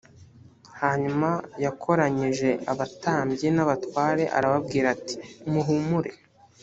[0.81, 1.29] hanyuma
[1.63, 5.15] yakoranyije abatambyi n abatware arababwira ati
[5.51, 6.11] muhumure